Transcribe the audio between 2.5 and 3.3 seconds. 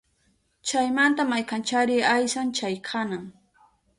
chay qanan